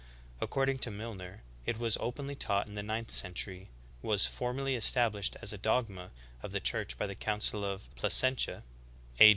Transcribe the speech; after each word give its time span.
According 0.39 0.79
to 0.79 0.89
IMilner 0.89 1.41
it 1.67 1.77
was 1.77 1.95
openly 1.99 2.33
taught 2.33 2.65
in 2.65 2.73
the 2.73 2.81
ninth 2.81 3.11
century;^ 3.11 3.67
was 4.01 4.25
formally 4.25 4.73
established 4.73 5.37
as 5.43 5.53
a 5.53 5.59
dogma 5.59 6.09
of 6.41 6.51
the 6.51 6.59
Church 6.59 6.97
by 6.97 7.05
the 7.05 7.13
Council 7.13 7.63
of 7.63 7.87
Placentia 7.95 8.63
A. 9.19 9.29